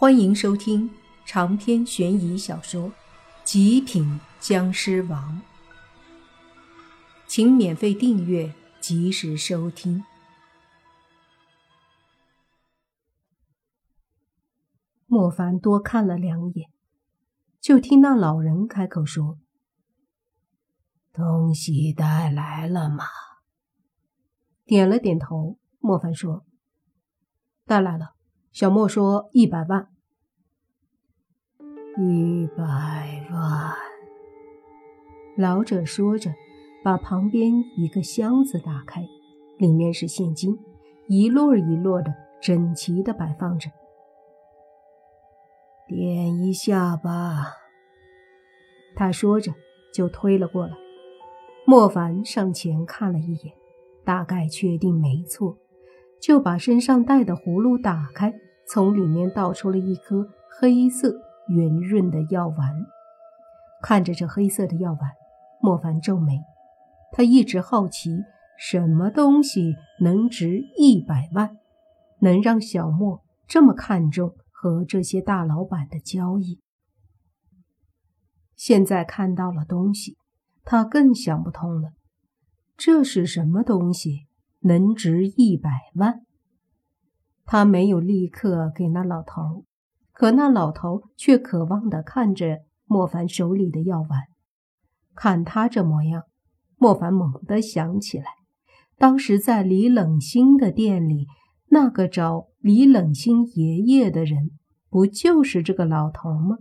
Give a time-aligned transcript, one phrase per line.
[0.00, 0.88] 欢迎收听
[1.26, 2.88] 长篇悬疑小说
[3.42, 5.42] 《极品僵尸王》，
[7.26, 10.04] 请免费订阅，及时收听。
[15.06, 16.70] 莫凡多看了两眼，
[17.60, 19.40] 就听那老人开口说
[21.12, 23.04] ：“东西带来了吗？”
[24.64, 25.58] 点了点头。
[25.80, 26.46] 莫凡说
[27.66, 28.14] ：“带来了。”
[28.58, 29.86] 小莫说：“一百万，
[31.96, 32.64] 一百
[33.30, 33.72] 万。”
[35.38, 36.32] 老者说着，
[36.82, 39.06] 把旁边一个箱子打开，
[39.58, 40.58] 里面是现金，
[41.06, 43.70] 一摞一摞的整齐的摆放着。
[45.86, 47.52] 点一下吧。
[48.96, 49.52] 他说着
[49.94, 50.76] 就推了过来。
[51.64, 53.54] 莫凡上前看了一眼，
[54.04, 55.58] 大概确定没错。
[56.20, 58.34] 就把身上带的葫芦打开，
[58.70, 60.28] 从里面倒出了一颗
[60.60, 62.86] 黑色圆润的药丸。
[63.82, 65.12] 看着这黑色的药丸，
[65.60, 66.40] 莫凡皱眉。
[67.12, 68.24] 他一直好奇，
[68.58, 71.56] 什么东西能值一百万，
[72.20, 76.60] 能让小莫这么看重和这些大老板的交易？
[78.54, 80.18] 现在看到了东西，
[80.64, 81.92] 他更想不通了。
[82.76, 84.26] 这是什么东西？
[84.60, 86.26] 能值一百万，
[87.50, 89.64] 他没有立刻给那老头，
[90.12, 94.20] 可那老头却渴望地看着莫凡手里的药丸。
[95.14, 96.24] 看他这模样，
[96.76, 98.26] 莫凡猛地想起来，
[98.98, 101.26] 当时在李冷星的店里，
[101.70, 104.50] 那个找李冷星爷爷的人，
[104.90, 106.58] 不就是这个老头吗？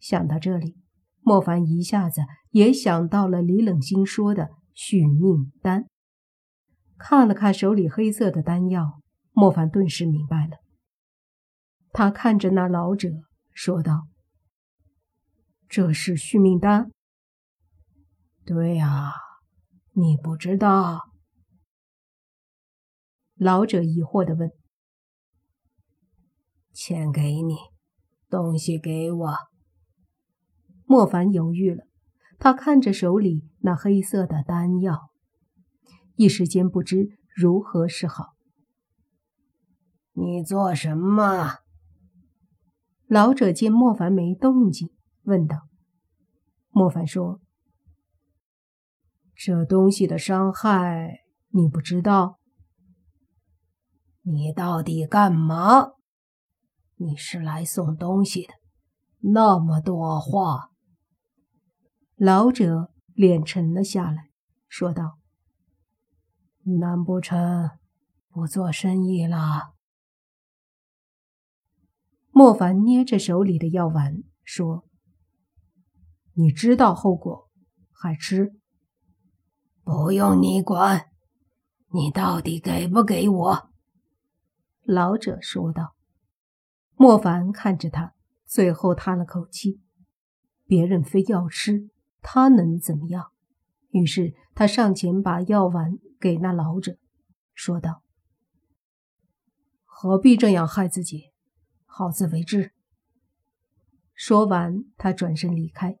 [0.00, 0.78] 想到这里，
[1.20, 5.84] 莫凡一下子也想到了李冷星说的续命丹。
[6.96, 9.02] 看了看手里黑色的丹药，
[9.38, 10.56] 莫凡顿时明白了。
[11.92, 13.10] 他看着那老者
[13.52, 14.08] 说道
[15.68, 16.90] ：“这是续命丹。
[18.46, 19.12] ”“对呀，
[19.92, 21.10] 你不知道？”
[23.36, 24.50] 老者疑惑的问。
[26.72, 27.56] “钱给你，
[28.30, 29.36] 东西给我。”
[30.88, 31.84] 莫凡犹豫了，
[32.38, 35.10] 他看着手里那黑色的丹药。
[36.14, 38.35] 一时间不知如何是好。
[40.18, 41.58] 你做什么？
[43.06, 44.90] 老者见莫凡没动静，
[45.24, 45.68] 问道。
[46.70, 47.42] 莫凡说
[49.36, 52.38] ：“这东西的伤害你不知道。
[54.22, 55.92] 你到底干嘛？
[56.94, 58.54] 你是来送东西的？
[59.20, 60.70] 那么多话。”
[62.16, 64.30] 老者脸沉了下来，
[64.66, 65.18] 说道。
[66.80, 67.70] 难不成
[68.30, 69.75] 不做生意了？
[72.38, 74.84] 莫凡捏着手里的药丸说
[76.36, 77.48] ：“你知道后果，
[77.90, 78.52] 还吃？
[79.82, 81.06] 不用你管。
[81.94, 83.70] 你到底给不给我？”
[84.84, 85.96] 老者说道。
[86.94, 88.12] 莫凡看着他，
[88.44, 89.80] 最后叹了口气
[90.68, 91.88] ：“别人非要吃，
[92.20, 93.32] 他能怎么样？”
[93.88, 95.98] 于是他上前把药丸。
[96.20, 96.98] 给那老者
[97.54, 98.02] 说道
[99.86, 101.30] ：“何必这样害自己？
[101.96, 102.72] 好自为之。”
[104.14, 105.96] 说完，他转身离开。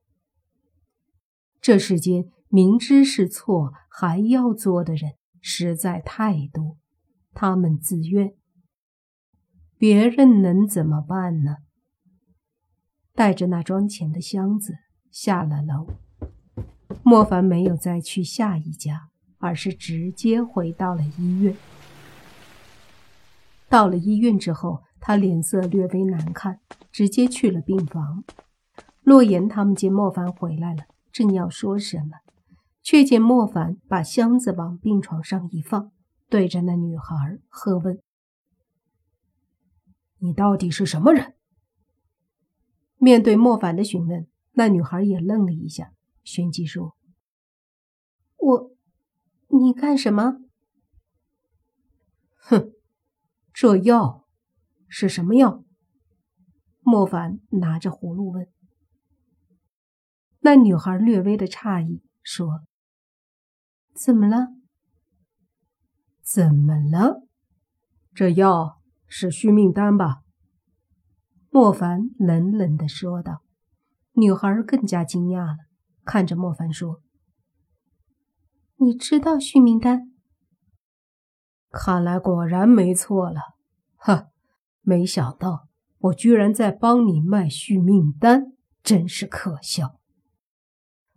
[1.60, 6.76] 这世间明知是错还要做的人实在太多，
[7.32, 8.34] 他们自愿，
[9.78, 11.56] 别人能怎么办呢？
[13.14, 14.74] 带着那装钱的箱子
[15.10, 15.86] 下了楼，
[17.02, 19.08] 莫凡没有再去下一家。
[19.38, 21.54] 而是直接回到了医院。
[23.68, 28.24] 到了医院之后，他脸色略微难看，直接去了病房。
[29.02, 32.18] 洛言他们见莫凡回来了，正要说什么，
[32.82, 35.92] 却见莫凡把箱子往病床上一放，
[36.28, 38.00] 对着那女孩喝问
[40.18, 41.34] ：“你到底是什么人？”
[42.98, 45.92] 面对莫凡的询问，那女孩也愣了一下，
[46.24, 46.96] 旋即说
[48.36, 48.72] ：“我。”
[49.48, 50.40] 你干什么？
[52.34, 52.72] 哼，
[53.54, 54.25] 这药
[54.98, 55.62] 是什么药？
[56.80, 58.48] 莫凡拿着葫芦问。
[60.40, 62.64] 那女孩略微的诧异，说
[63.92, 64.54] ：“怎么了？
[66.22, 67.28] 怎么了？
[68.14, 70.22] 这药是续命丹吧？”
[71.52, 73.42] 莫凡冷冷的说道。
[74.12, 75.58] 女孩更加惊讶了，
[76.06, 77.02] 看着莫凡说。
[78.76, 80.10] 你知道续命丹？
[81.68, 83.42] 看来果然没错了。
[83.96, 84.30] 呵，
[84.88, 85.66] 没想到
[85.98, 88.52] 我居然在帮你卖续命丹，
[88.84, 89.98] 真是可笑。”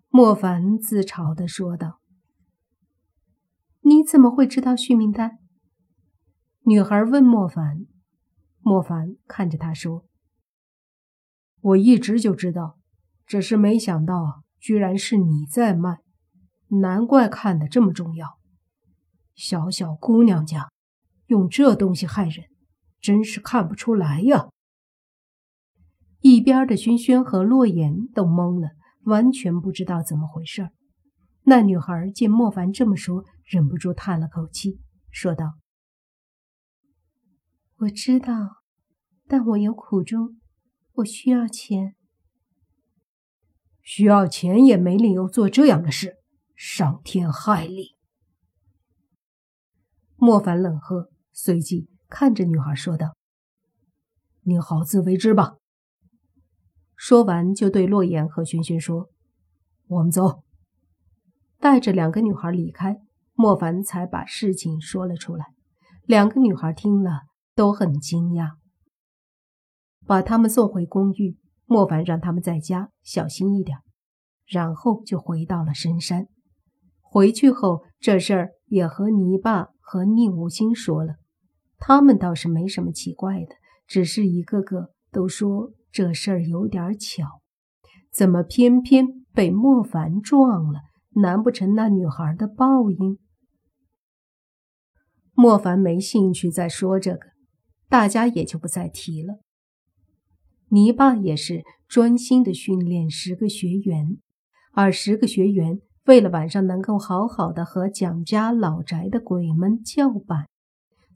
[0.10, 2.00] 莫凡自嘲的说道。
[3.82, 5.38] “你怎么会知道续命丹？”
[6.66, 7.86] 女孩问莫凡。
[8.62, 10.06] 莫凡看着他说
[11.62, 12.80] ：“我一直就知道，
[13.28, 16.00] 只是没想到居然是你在卖，
[16.82, 18.40] 难怪看得这么重要。
[19.36, 20.72] 小小姑娘家
[21.28, 22.48] 用这东西害人，
[23.02, 24.50] 真是看不出来呀。”
[26.22, 28.72] 一边的轩轩和洛言都懵了，
[29.04, 30.70] 完全不知道怎么回事。
[31.44, 35.54] 那女孩见莫凡这么说，忍不住叹了口气，说道。
[37.78, 38.58] 我知道，
[39.28, 40.42] 但我有苦衷，
[40.96, 41.96] 我需要钱。
[43.82, 46.18] 需要钱也没理由做这样的事，
[46.56, 47.96] 伤天害理。
[50.18, 53.16] 莫凡冷喝，随即看着女孩说道
[54.44, 55.56] ：“你好自为之吧。”
[56.98, 59.10] 说完，就对洛言和轩轩说
[59.88, 60.44] ：“我们走。”
[61.60, 62.98] 带着两个女孩离开，
[63.34, 65.46] 莫凡才把事情说了出来。
[66.04, 67.30] 两个女孩听了。
[67.56, 68.52] 都很惊讶，
[70.06, 71.38] 把他们送回公寓。
[71.66, 73.80] 莫凡让他们在家小心一点，
[74.46, 76.28] 然后就回到了深山。
[77.02, 81.16] 回去后，这事儿也和泥巴和宁无心说了，
[81.80, 83.56] 他们倒是没什么奇怪的，
[83.88, 87.42] 只是一个个都说这事儿有点巧，
[88.12, 90.82] 怎么偏偏被莫凡撞了？
[91.16, 93.18] 难不成那女孩的报应？
[95.34, 97.30] 莫凡没兴趣再说这个。
[97.88, 99.40] 大家也就不再提了。
[100.70, 104.20] 泥巴也是专心的训练十个学员，
[104.74, 110.48] 而十个学员为了晚上能够好好的和蒋家老宅的鬼们叫板，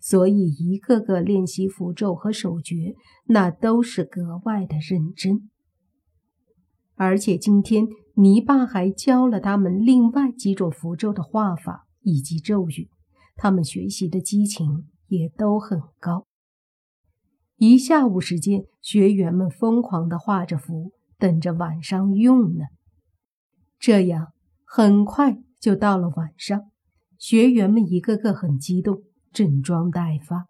[0.03, 2.93] 所以一个个练习符咒和手诀，
[3.27, 5.49] 那都是格外的认真。
[6.95, 12.89] 而且今天泥巴还教了他们另外几种符咒的画法以及咒语，
[13.37, 16.27] 他们学习的激情也都很高。
[17.55, 22.65] 一下午时间，学员们疯狂地画着符，等着晚上用呢。
[23.79, 24.33] 这样
[24.65, 26.69] 很快就到了晚上，
[27.17, 29.03] 学员们一个个很激动，
[29.33, 30.47] 整装待发，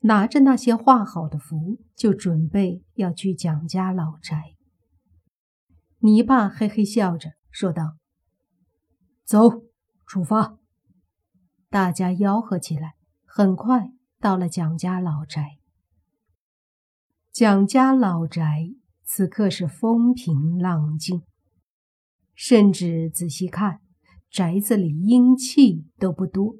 [0.00, 4.54] 拿着那些画好的符，就准备要去蒋家老宅。
[5.98, 7.96] 泥巴嘿嘿笑着说道
[9.26, 9.62] ：“走，
[10.06, 10.58] 出发！”
[11.68, 15.58] 大家吆喝起来，很快到了蒋家老宅。
[17.30, 18.72] 蒋家老宅
[19.04, 21.22] 此刻是风平浪静，
[22.34, 23.80] 甚至仔细看，
[24.30, 26.56] 宅子里阴气都不多，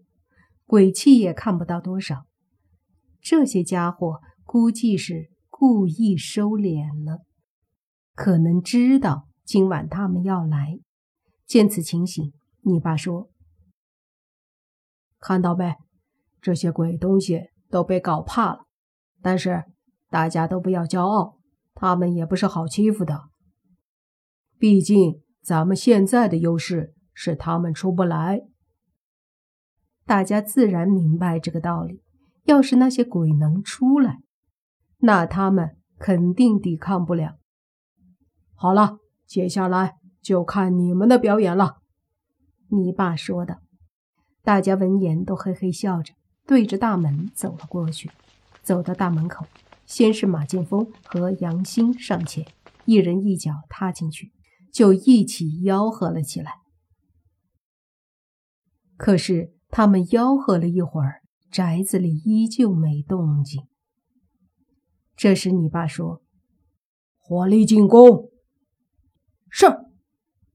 [0.73, 2.25] 鬼气也看不到多少。
[3.21, 7.27] 这些家伙估计是故意收敛了，
[8.15, 10.79] 可能知道今晚他们要来。
[11.45, 12.33] 见此情形，
[12.63, 13.29] 你爸说
[15.21, 15.75] ：“看到没？
[16.41, 18.65] 这些鬼东西都被搞怕了，
[19.21, 19.65] 但是……”
[20.09, 21.39] 大家都不要骄傲，
[21.75, 23.25] 他们也不是好欺负的。
[24.59, 28.41] 毕竟咱们现在的优势是他们出不来。
[30.13, 32.03] 大家自然明白这个道理。
[32.45, 34.21] 要是那些鬼能出来，
[34.99, 37.39] 那他们肯定抵抗不了。
[38.55, 41.79] 好了，接下来就看你们的表演了。”
[42.69, 43.63] 你爸说的。
[44.43, 46.13] 大家闻言都嘿嘿笑着，
[46.47, 48.11] 对着大门走了过去。
[48.63, 49.47] 走到大门口。
[49.87, 52.47] 先是马剑锋和杨兴上前，
[52.85, 54.31] 一人一脚踏进去，
[54.71, 56.57] 就一起吆喝了起来。
[58.99, 63.67] 可是他们吆喝了一会儿，宅子里依旧没动静。
[65.17, 66.21] 这时，你爸说
[67.19, 68.29] ：“火力进攻。”
[69.49, 69.67] 是。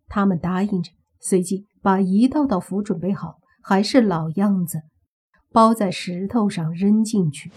[0.07, 4.83] 他们答应着，随即把一道道符准备好，还是老样子，
[5.51, 7.51] 包在石头上扔进去。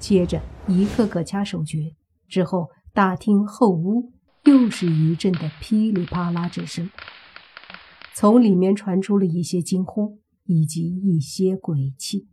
[0.00, 1.94] 接着，一个个掐手诀，
[2.26, 4.12] 之后大厅后屋
[4.46, 6.90] 又是一阵的噼里啪啦之声，
[8.16, 12.26] 从里面传出了一些惊呼以及一些鬼气，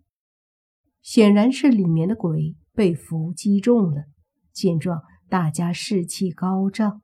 [1.01, 4.05] 显然是里面的鬼被符击中了。
[4.53, 7.01] 见状，大家士气高涨，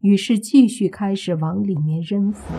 [0.00, 2.54] 于是继续开始往里面扔符。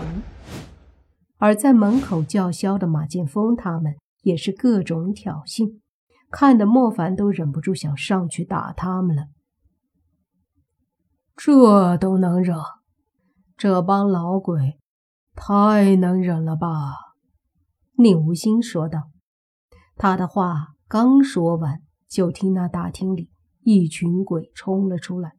[1.37, 5.79] 而在门口叫嚣的马剑锋他们也是各种挑衅。
[6.29, 9.29] 看得莫凡都忍不住想上去打他们了。
[11.35, 12.55] 这都能忍？
[13.57, 14.77] 这帮老鬼
[15.33, 17.04] 太能忍了吧？
[17.97, 19.11] 宁无心说道。
[19.95, 23.29] 他的话刚说完，就听那大厅里
[23.63, 25.33] 一群鬼冲了出来，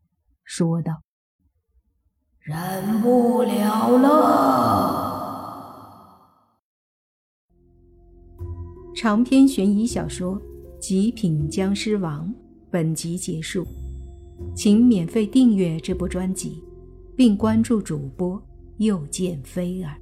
[0.44, 1.02] 说道
[2.40, 5.12] ：“忍不了了！”
[8.96, 10.40] 长篇悬疑小说
[10.80, 12.26] 《极品僵尸王》
[12.70, 13.66] 本集结束，
[14.54, 16.64] 请免费订阅这部专辑，
[17.14, 18.42] 并关注主播
[18.78, 20.00] 又见菲儿，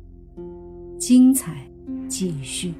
[0.97, 1.69] 精彩
[2.09, 2.75] 继续。